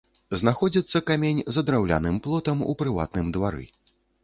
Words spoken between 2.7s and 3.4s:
у прыватным